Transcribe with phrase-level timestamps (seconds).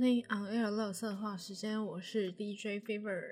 [0.00, 3.22] 听 On Air 乐色话时间，我是 DJ Fever。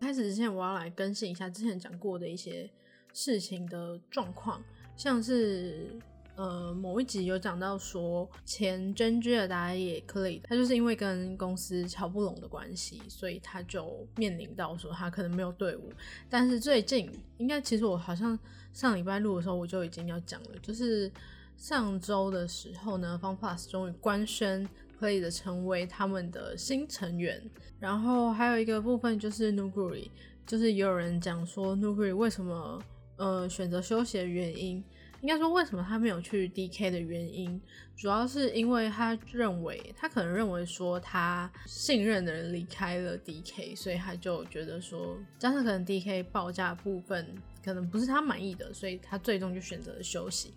[0.00, 2.70] 开始之前，我要来更新一下之前讲过的一些
[3.12, 4.64] 事情的状况，
[4.96, 5.94] 像是
[6.34, 15.92] 呃某一集有讲到说，前真居的打野 Clay，他就是因为跟公司瞧不拢的关系，所以他就面临到说他可能没有队伍。
[16.30, 18.38] 但是最近，应该其实我好像
[18.72, 21.12] 上礼拜录的时候我就已经要讲了，就是
[21.58, 24.66] 上周的时候呢，FunPlus 终于官宣。
[24.98, 27.42] 可以的成为他们的新成员，
[27.78, 30.10] 然后还有一个部分就是 Nuguri，
[30.46, 32.82] 就是也有人讲说 Nuguri 为什么
[33.16, 34.82] 呃选择休息的原因，
[35.20, 37.60] 应该说为什么他没有去 DK 的原因，
[37.96, 50.54] 主要是因为他认为他可能认为说他信任的人离开了 DK，所以他就觉得说加上可能 DK 报价部分可能不是他满意的，所以他最终就选择了休息。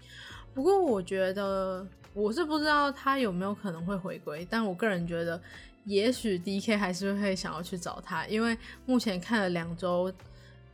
[0.54, 1.86] 不过我觉得。
[2.14, 5.40] 我是不知道他有没有可能会回归，但我个人觉得，
[5.86, 10.12] 也许 D K 还是会想要去找他，因为目前看了两周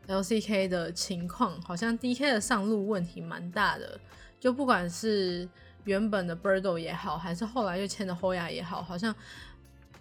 [0.07, 3.99] L C K 的情况，好像 D K 的上路问题蛮大的，
[4.39, 5.47] 就不管是
[5.83, 9.13] 原本的 Birdo 也好，还是后来又签的 Hoya 也好，好像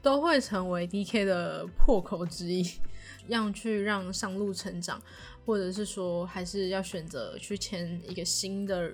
[0.00, 2.64] 都会成为 D K 的破口之一，
[3.26, 5.02] 要去让上路成长，
[5.44, 8.92] 或者是说还是要选择去签一个新的。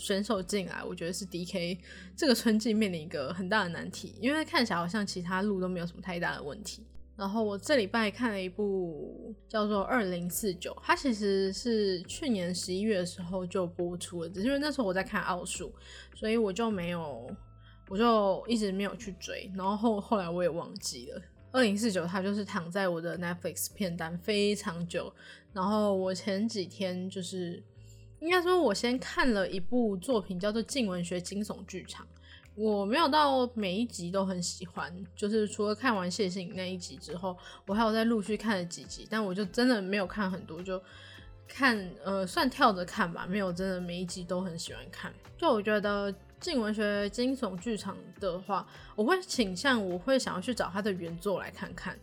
[0.00, 1.78] 选手进来，我觉得是 D K
[2.16, 6.82] 这个春季面临一个很大的难题，因为看起来好像其他路都没有什么太大的问题。
[7.16, 15.70] 然后我这礼拜看了一部叫做《二零四九》，它其实是去年十一月的时候就播出了，只是因为那时候我在看奥数，
[16.16, 17.30] 所以我就没有，
[17.90, 19.52] 我就一直没有去追。
[19.54, 21.20] 然后后后来我也忘记了，
[21.52, 25.12] 《二零四九》它就是躺在我的 Netflix 片单非常久。
[25.52, 27.62] 然后我前几天就是。
[28.20, 32.06] 应该说，我先看了一部作品，叫做《静文学惊悚剧场》。
[32.54, 37.34] 我没有到每一集都很喜欢，就是除了看完谢欣那一集之后，
[37.66, 40.82] 我还有在陆续看了几集，但我就真的没有看很多，就
[41.48, 45.10] 看呃算跳着看吧，没有真的每一集都很喜欢看。
[45.38, 51.98] 就我觉得静文学惊悚剧场的话，我会倾向我会想要去找它的原作来看看，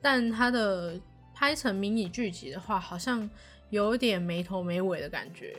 [0.00, 0.98] 但它的
[1.34, 3.28] 拍成迷你剧集的话，好像。
[3.70, 5.54] 有点没头没尾的感觉，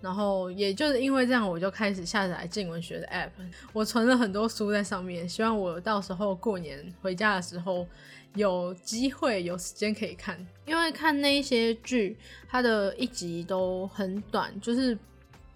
[0.00, 3.30] 然后也就是因为这样，我就开始下载静文学的 app，
[3.72, 7.86] 我存了很多书在上面，希望我到时候过年回家的时候
[8.34, 10.46] 有机会有时间可以看。
[10.66, 12.18] 因为看那些剧，
[12.48, 14.96] 它的一集都很短，就是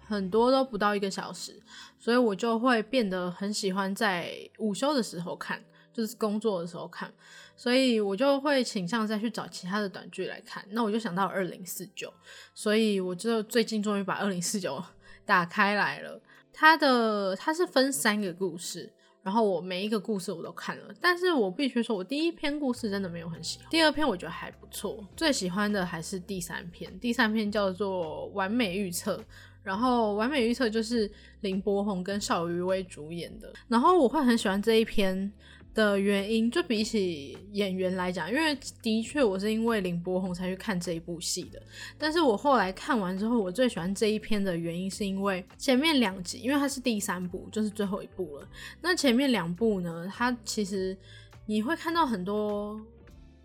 [0.07, 1.61] 很多都不到一个小时，
[1.99, 7.13] 所以我就会变得很喜欢在午休的时候看，就是工作的时候看。
[7.61, 12.11] 所以我就会倾向再去找其他的短剧来看，那我就想到二零四九，
[12.55, 14.83] 所以我就最近终于把二零四九
[15.27, 16.19] 打开来了。
[16.51, 18.91] 它的它是分三个故事，
[19.21, 26.99] 然后我每一个故事我都看了，但是我必须说，我第一篇故事真的没有很喜欢，第二篇我觉得还不错，最喜欢的还是第三篇。
[26.99, 29.17] 第三篇叫做《完美预测》，
[29.61, 31.07] 然后《完美预测》就是
[31.41, 35.31] 林柏宏跟邵雨薇主演的，然后我会很喜欢这一篇。
[35.73, 41.61] 的原因，就比起演员来讲，因为的确我是因为林柏宏才去看这一部戏的。
[41.97, 48.47] 但是我后来看完之后，我最喜欢这一篇的原因，是因为前面两集，因为它是第三部，就是最后一部了。
[48.81, 50.97] 那前面两部呢，它其实
[51.45, 52.79] 你会看到很多，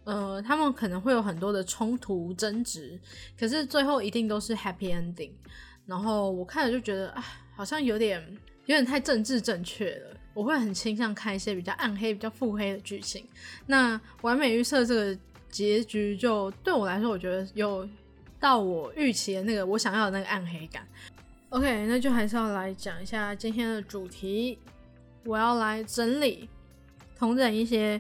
[0.02, 2.98] 呃，他们可能会有很多的冲突争执，
[3.38, 5.30] 可是最后一定都是 happy ending。
[5.86, 8.20] 然后我看了就觉得，啊，好像有点
[8.64, 10.15] 有点太政治正确了。
[10.36, 13.24] 我会很倾向看一些比较暗黑、比较腹黑的剧情。
[13.64, 17.88] 那完美预测这个结局，就对我来说，我觉得有
[18.38, 20.86] 到我预期的那个我想要的那个暗黑感。
[21.48, 24.58] OK，那就还是要来讲一下今天的主题。
[25.24, 26.46] 我要来整理、
[27.18, 27.98] 同整一些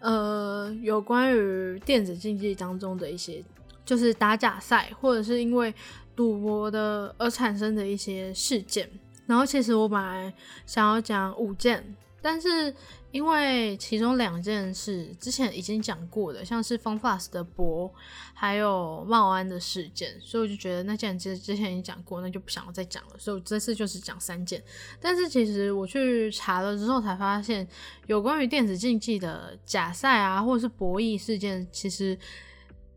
[0.00, 3.44] 呃有关于电子竞技当中的一些，
[3.84, 5.74] 就是打假赛或者是因为
[6.16, 8.88] 赌博的而产生的一些事件。
[9.28, 10.32] 然后其实我本来
[10.64, 12.74] 想要讲五件，但是
[13.10, 17.92] 因为其中两件是之前已经讲过的，像是 FunPlus 的博，
[18.32, 23.10] 还有茂安的事件，所以我就觉得那件其实之前已经讲过，那就不想要再讲了。
[23.18, 24.62] 所以我这次就是讲三件。
[24.98, 27.68] 但是其实我去查了之后才发现，
[28.06, 32.18] 有关于电子竞技的假赛啊，或者是博弈事件，其实。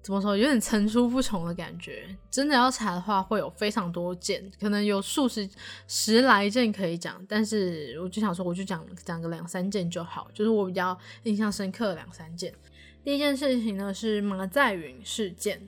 [0.01, 2.07] 怎么说，有点层出不穷的感觉。
[2.30, 5.48] 真的要查的话，会有非常多件，可能有数十
[5.88, 7.24] 十来件可以讲。
[7.30, 12.51] 但是我就想说，我就讲讲个两三件就好，就是我比较印象深刻的两三件。
[13.03, 15.68] 第一件事情呢是马在云事件。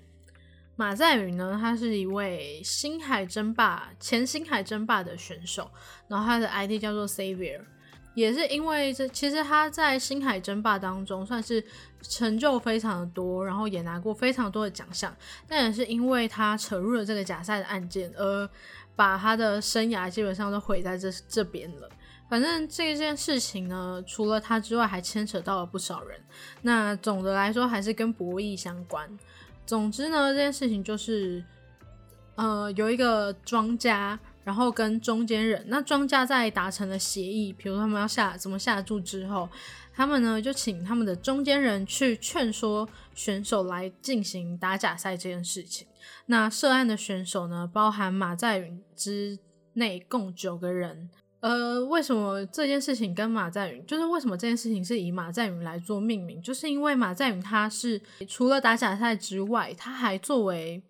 [0.75, 5.69] 马在云呢，他是一位星海争霸前星海争霸的选手，
[6.07, 7.61] 然后他的 ID 叫做 Savior。
[8.15, 11.63] 也是因为这，其实他在星海争霸当中算是
[12.01, 15.15] 成就非常的多，然后也拿过非常多的奖项，
[15.47, 18.47] 但也是因为他扯入了这个假赛的案件，而
[18.95, 21.89] 把他的生涯基本上都毁在这这边了。
[22.29, 26.19] 反正这件事情呢，除了他之外，还牵扯到了不少人。
[26.61, 29.09] 那总的来说，还是跟博弈相关。
[29.65, 31.43] 总之呢，这件事情就是，
[32.35, 34.19] 呃，有一个庄家。
[34.43, 39.47] 然后跟中间人，那庄家在达成了协议，比如他们要下怎么下注之后，
[39.93, 45.87] 他们呢就请他们的中间人去劝说选手来进行打假赛这件事情。
[46.25, 49.39] 那涉案的选手呢，包含马在云之
[49.73, 51.09] 内共九个人。
[51.39, 60.83] 呃，为什么这件事情跟马在云，就是为什么这件事情是以马在云来做命名，就是因为马在云他是除了打假赛之外，他还作为。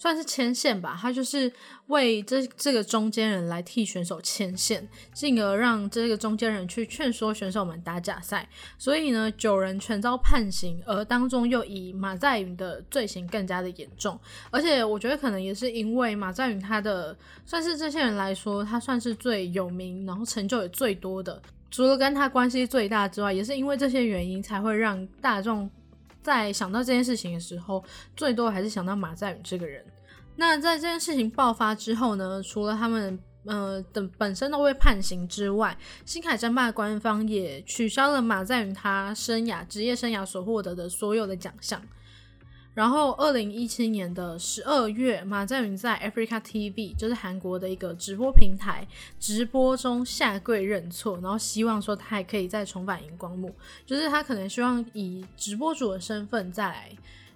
[0.00, 1.52] 算是牵线吧，他就是
[1.88, 8.48] 为这这个中间人来替选手牵线，进而让这个中间人去劝说选手们打假赛。
[8.78, 14.18] 所以呢，九人全遭判刑，而当中又以马在云的罪行更加的严重。
[14.50, 17.14] 而且我觉得可能也是因为马在云他的
[17.44, 21.42] 算是这些人来说，他算是最有名，然后成就也最多的。
[21.70, 25.70] 除了跟他关系最大之外，也是因为这些原因才会让大众。
[26.22, 27.84] 在想到这件事情的时候，
[28.16, 29.84] 最多还是想到马在宇这个人。
[30.36, 35.76] 那在这件事情爆发之后呢，除了他们呃等本身都被判刑之外，
[36.06, 41.82] 新海争霸官方也取消了马在宇他生涯职业生涯所获得的所有的奖项。
[42.72, 48.86] 然后，二零一七年的十二月，马在云在 Africa TV，就是韩国的一个直播平台，
[49.18, 53.52] 直播中下跪认错，然后希望说他还可以再重返荧光幕，
[53.84, 56.90] 就是他可能希望以直播主的身份再来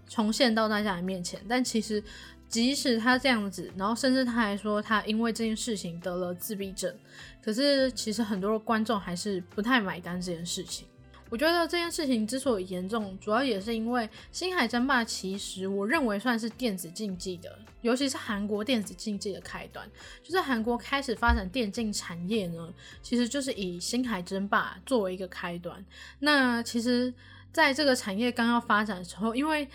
[0.08, 1.40] 重现到大家的面前。
[1.48, 2.02] 但其实，
[2.48, 6.94] 即使他这样子，然后甚至他还说他因为这件事情得了自闭症，
[7.42, 10.86] 可是其实很多的观众还是不太买单这件事情。
[11.34, 19.84] 我觉得这件事情之所以严重，主要也是因为星海争霸其实我认为算是电子竞技的，尤其是韩国电子竞技的开端。
[20.22, 22.72] 就是韩国开始发展电竞产业呢，
[23.02, 25.84] 其实就是以星海争霸作为一个开端。
[26.20, 27.12] 那其实
[27.50, 29.66] 在这个产业刚要发展的时候，因为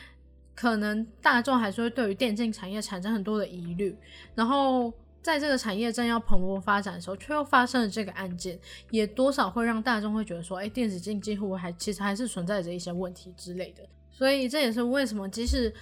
[0.55, 3.93] 可能大众还是会对于电竞产业产生很多的疑虑，
[4.33, 4.93] 然后。
[5.21, 13.83] 在这个产业正要蓬勃发展的时候，却又发生了这个案件，也多少会让大众会觉得说，哎，电子竞技会不会还其实还是存在着一些问题之类的。
[14.11, 15.73] 所以这也是为什么，即使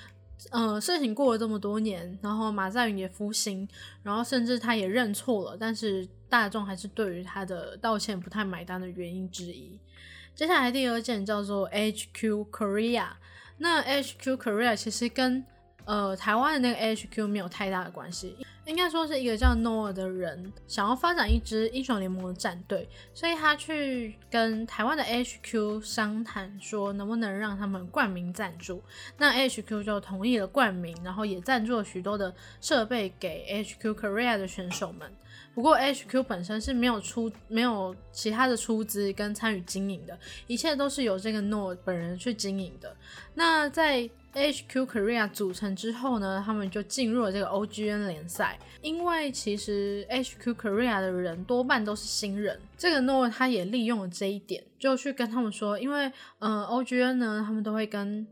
[0.51, 3.67] 呃事情过了这么多年，然后马在云也服刑，
[4.03, 9.79] 然后甚至他也认错了，但是大众还是对于他的道歉不太买单的原因之一。
[10.35, 13.07] 接下来第二件叫做 HQ Korea，
[13.57, 15.43] 那 HQ Korea 其实跟
[15.85, 18.35] 呃台湾的那个 HQ 没有太大的关系。
[18.67, 28.83] 应该说是一个叫 noa 的人想要发展一支英雄联盟的战队，所以他去跟台湾的 HQ 商谈，说能不能让他们冠名赞助。
[29.17, 35.09] 那 HQ 就同意了冠名，然后也赞助了许多的设备给 HQ Korea 的选手们。
[35.55, 42.95] 不过 HQ 本身是没有出没有其他的出资跟参与经营的，一切都是由这个 noa 本人去经营的。
[43.33, 48.56] 那在 HQ Korea 组成之后呢，他们就进入了这个 OGN 联赛。
[48.81, 58.27] 因为其实 HQ Korea 的人多半都是新人，这个 Noah 他也利用了这一点，就去跟他们说，因为嗯 OGN 呢，他们都会跟。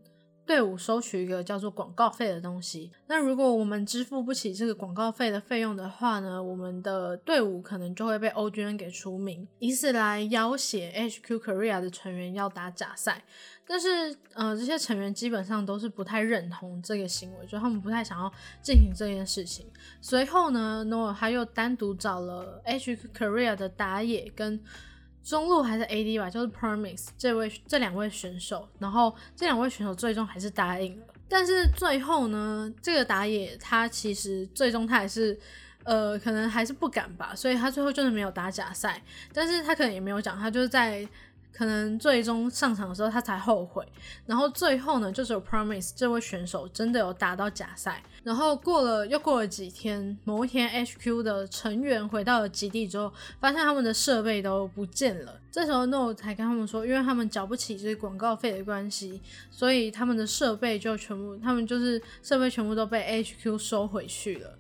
[0.48, 2.92] 队伍收取一个叫做广告费的东西。
[3.08, 13.24] 那如果我们支付不起这个广告费的费用的话呢，我们的队伍可能就会被 OGN 给除名，以此来要挟 HQ Korea 的成员要打假赛。
[13.68, 18.32] 但是，呃，这些成员基本上都是不太认同这个行为，就他们不太想要
[18.62, 19.66] 进行这件事情。
[20.02, 24.62] 随后呢，Noah 他又单独找了 H Korea 的打野跟。
[25.28, 35.36] 中路还是 AD 吧，就是 Promise 这位这两位选手，然后这两位选手最终还是答应了，但是最后呢，这个打野他其实最终他还是，
[35.84, 39.02] 呃，可能还是不敢吧，所以他最后就是没有打假赛，
[39.34, 41.04] 但是他可能也没有讲，他就是在。
[41.56, 43.88] 可能最终上场的时候他才后悔，
[44.26, 55.40] 然后最后呢，就是 Promise 这位选手真的有打到假赛，然后过了又过了几天，某一天 HQ 的成员回到了基地之后，发现他们的设备都不见了。
[55.50, 64.58] 这时候 No 才跟他们说，因为他们缴不起这广告费的关系，所以他们的设备就全部，他们就是设备全部都被 HQ 收回去了，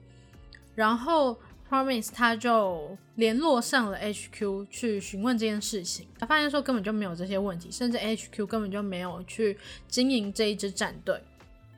[0.74, 1.38] 然后。
[1.69, 9.57] Promise 他就联络上了 HQ 去询问这件事情，他发现说根本就没有这些问题，甚至 HQ 根本就没有去
[9.88, 11.19] 经营这一支战队，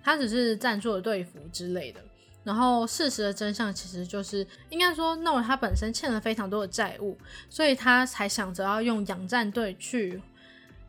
[0.04, 2.02] 他只是赞助了队服之类的。
[2.44, 7.18] 然后事实的真相其实就是，应该说 n o 他本身欠了非常多的债务，
[7.50, 10.22] 所以他才想着要用养战队去。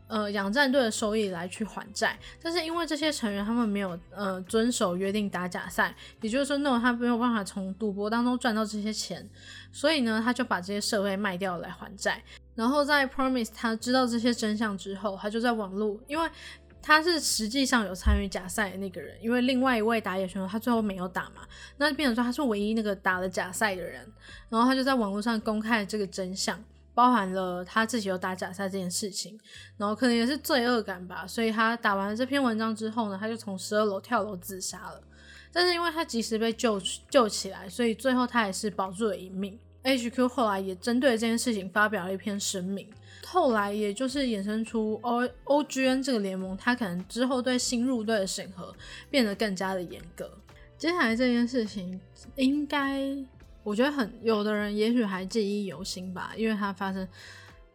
[0.09, 9.29] 呃，养战队的收益来去还债，但是因为这些成员他们没有呃遵守约定打假赛，也就是说，no 他没有办法从赌博当中赚到这些钱，
[9.71, 12.23] 所以呢，他就把这些设备卖掉来还债。
[12.55, 16.27] 然后在 Promise 他知道这些真相之后，他就在网络，因为
[16.81, 21.47] 他是实际上有参与假赛的那个人，因为另外一位打野选手他最后没有打嘛，
[21.77, 24.11] 那变成说他是唯一那个打了假赛的人，
[24.49, 26.59] 然后他就在网络上公开了这个真相。
[26.99, 29.39] 包含了他自己有打假赛这件事情，
[29.77, 35.01] 然后可能也是罪恶感吧，所以他打完这篇文章之后呢，他就从十二楼跳楼自杀了。
[35.49, 36.77] 但是因为他及时被救
[37.09, 39.57] 救起来，所以最后他也是保住了一命。
[39.81, 42.85] HQ 后来也针对这件事情发表了一篇声明，
[43.25, 48.75] 后来也就是衍生出 O OGN 这个联盟，他可能之后对新入队的审核
[49.09, 50.29] 变得更加的严格。
[50.77, 52.01] 接下来这件事情
[52.35, 53.15] 应该。
[53.69, 57.07] 我觉得很有的人也许还记忆犹新吧，因为它发生，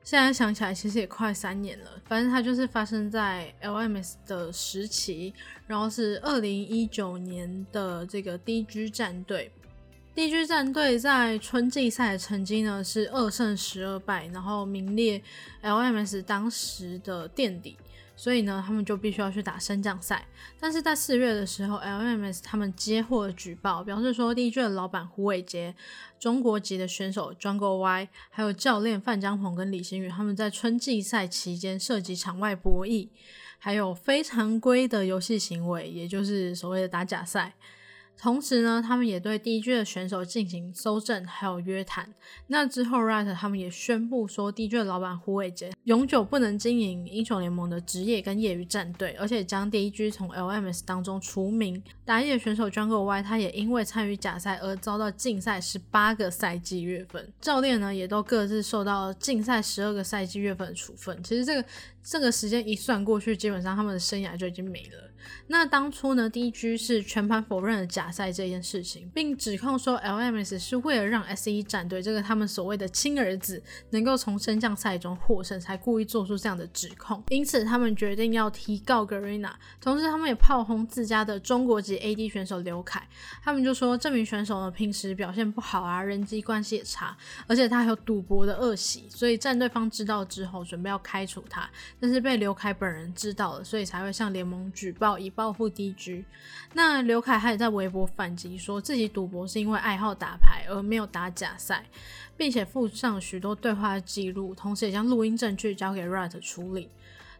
[0.02, 1.90] 现在想起来其实也快三年了。
[2.06, 5.32] 反正它就是发生在 LMS 的时期，
[5.68, 9.52] 然后是二零一九年的这个 DG 战队。
[10.16, 15.22] DG 战队在春季赛成绩呢是二胜十二败，然后名列
[15.62, 17.76] LMS 当时的垫底。
[18.24, 20.26] 所以呢，他们就必须要去打升降赛。
[20.58, 25.74] 但是在四月的时候，LMS 他们接获了举报，表示说第一队的老板胡伟杰、
[26.18, 33.08] 中国籍的选手 Jungle Y，还有教练范江鹏跟李星宇，他们在春季赛期间涉及场外博弈，
[33.58, 37.52] 还有非常规的游戏行为，也就是所谓的打假赛。
[38.16, 42.08] 同时呢，他们也对第一局的选手进行搜证，还有约谈。
[42.46, 51.82] 那之后，Riot 他们也宣布说，第一局的老板胡伟杰永久不能经营英雄联盟的职业跟业余战队，而且将第一局从 LMS 当中除名。
[52.04, 61.22] 打野选手 Jungle Y 他也因为参与假赛而遭到禁赛十八个赛季月份，教练呢也都各自受到禁赛十二个赛季月份的处分。
[61.22, 61.68] 其实这个
[62.02, 65.10] 这个时间一算过去，基本上他们的生涯就已经没了。
[65.46, 77.22] 那当初呢，DG 是全盘否认了假赛这件事情，并指控说 LMS 是为了让 SE 战队这个他们所谓的亲儿子能够从升降赛中获胜，才故意做出这样的指控。
[77.28, 83.06] 因此，他们决定要提告 Garena，同时他们也炮轰自家的中国籍 AD 选手刘凯。
[83.42, 87.16] 他们就说这名选手呢平时表现不好啊，人际关系也差，
[87.46, 91.68] 而且他还有赌博的恶习，所以战队方知道之后准备要开除他，
[92.00, 95.13] 但是被刘凯本人知道了，所以才会向联盟举报。
[95.18, 96.24] 以报复 DG，
[96.72, 101.84] 那刘凯还在微博反击，说自己赌博是因为爱好打牌，而没有打假赛，
[102.36, 106.88] 并且附上许多对话记录，同时也将录音证据交给 Riot 处理。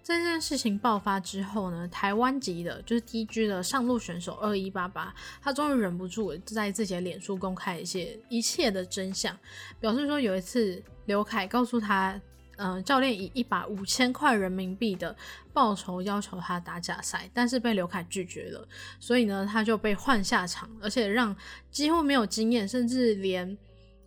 [0.03, 9.35] 在这件事情爆发之后呢，台湾籍的就是 DG 的上路选手二一八八，他终于忍不住在自己的脸书公开一些一切的真相，
[9.81, 12.21] 表示说有一次刘凯告诉他。
[12.57, 15.15] 嗯，教练以一把五千块人民币的
[15.53, 18.67] 报酬要求他打假赛，但是被刘凯拒绝了，
[19.01, 21.35] 所以呢，他就被换下场，而且让
[21.71, 23.57] 几乎没有经验，甚至连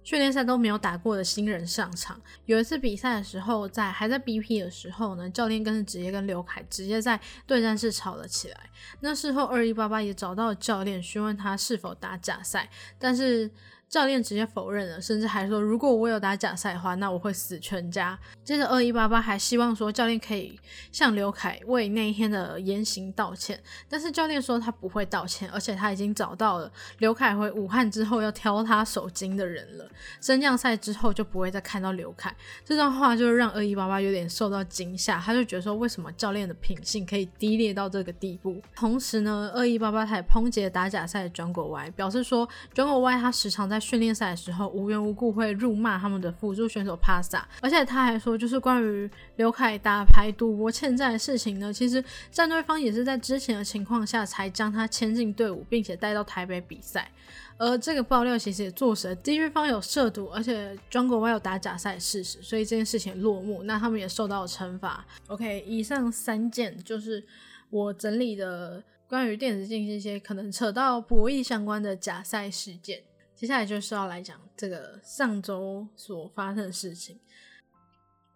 [0.03, 2.19] 训练赛都没有打过的新人上场。
[2.45, 8.57] 有一次比赛的时候，在还在 BP 的时候呢，教练跟直接跟刘凯直接在对战室吵了起来。
[9.01, 13.51] 那事后二一八八也找到教练，询问他是否打假赛，但是。
[13.89, 18.19] 教练直接否认了，甚至还说，如果我有打假赛的话，那我会死全家。
[18.43, 20.59] 接着，二一八八还希望说，教练可以
[20.91, 23.57] 向刘凯为那一天的言行道歉。
[23.87, 29.89] 但是教练说他不会道歉，而且他已经找到了刘凯回武汉之后要挑他手筋的人了。
[30.19, 32.35] 升降赛之后就不会再看到刘凯。
[32.65, 38.61] 这段话就让二一八八有点受到惊吓，他就觉得说，为什么教练的品性可以低劣到这个地步？
[38.75, 43.76] 同时呢，二一八八他也抨击打假赛的转国 Y，表示说转国 Y 他时常在。
[43.77, 51.71] 在训练赛的时候，无缘无故会辱骂他们的辅助选手帕萨，而且他还说，就是关于刘凯打牌赌博欠债的事情呢。
[51.71, 57.11] 其实战队方也是在之前的情况下才将他签进队伍，并且带到台北比赛。
[57.59, 65.05] 而这个爆料其实也坐实了 d 方有涉赌，而且中国外有打假赛事实，所以这件事情落幕，那他们也受到了惩罚。
[65.27, 67.23] OK，以上三件就是
[67.69, 73.01] 我整理的关于电子竞技一些可能扯到博弈相关的假赛事件。
[73.37, 77.19] 接下来就是要来讲这个上周所发生的事情。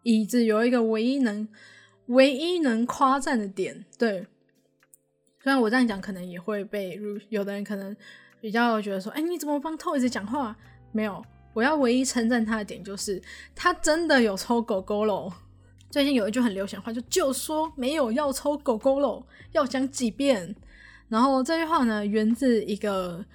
[0.03, 1.49] 椅子有一个唯一能、
[2.05, 4.27] 唯一能夸赞的点，对。
[5.41, 7.97] 虽然我这样讲可能也会被有的人可能
[8.39, 10.55] 比较觉得说：“哎，你怎么帮 Toys 讲话？”
[10.93, 13.19] 没有，我要唯一称赞他的点就是
[13.55, 15.33] 他真的有抽狗狗喽。
[15.89, 20.55] 最近有一句很流行的话，就就说没有要抽狗狗喽，要讲几遍。
[21.09, 23.25] 然后这句话呢，源自一个。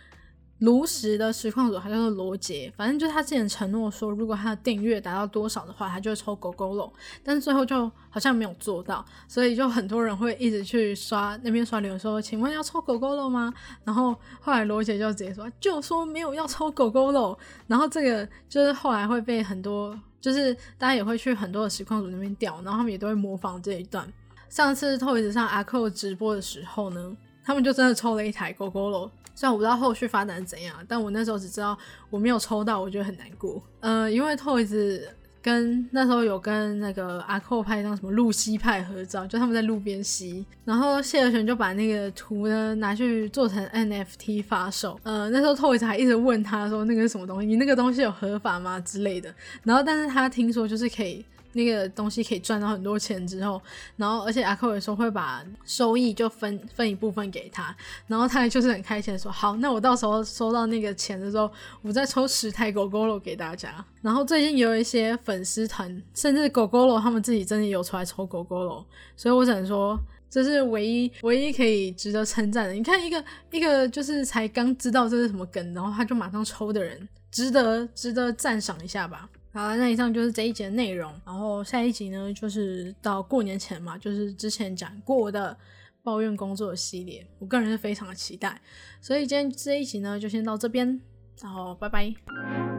[0.61, 6.91] 炉石的实况组，他叫做罗杰，反正就是他之前承诺说，如果他的订阅达到多少的话，他就会抽狗狗肉，
[7.23, 13.53] 但是最后就好像没有做到，所以就很多人会一直去刷那边刷留言说，请问要抽狗狗肉吗？
[13.85, 24.11] 然后后来罗杰就直接说，就说没有要抽狗狗肉，然后这个就是后来会被很多，就是大家也会去很多的实况组那边调，然后他们也都会模仿这一段。
[24.49, 29.11] 上次 Toys 上阿扣直播的时候呢，他们就真的抽了一台狗狗肉。
[29.37, 31.79] 虽然我不知道后续发展怎样，但我那时候只知道
[32.11, 33.63] 我没有抽到，我觉得很难过。
[33.81, 35.03] 呃，因为 Toys
[35.43, 44.99] 跟那时候有跟那个阿寇拍一张什么露西派合照，就他们在路边吸，然后谢和弦就把那个图呢拿去做成 NFT 发售。
[45.03, 49.33] 呃，那时候 Toys 还一直问他说那个是什么东西，你那个东西有合法吗之类的。
[49.63, 51.25] 然后，但是他听说就是可以。
[51.57, 53.61] 那个东西可以赚到很多钱之后，
[53.97, 57.75] 然后而且阿扣也说会把收益就分分一部分给他，
[58.07, 63.85] 然后他就是很开心说好，那我到时候收到那个钱的时候，我再抽十台狗狗肉给大家。
[64.03, 68.85] 然后最近也有一些粉丝团，甚至狗狗肉他们自己真的有出来抽狗狗肉，
[69.17, 69.99] 所以我只能说
[70.29, 72.73] 这是唯一唯一可以值得称赞的。
[72.73, 79.29] 你看一个一个就是才刚知道这是什么梗，然后他就马上抽的人，值得值得赞赏一下吧。
[79.57, 81.11] 好，那以上就是这一集的内容。
[81.25, 85.57] 然后下一集呢，就是到过年前嘛，就是之前讲过的
[86.03, 88.61] 抱怨工作系列，我个人是非常的期待。
[89.01, 91.01] 所以今天这一集呢，就先到这边，
[91.41, 92.76] 然后拜拜。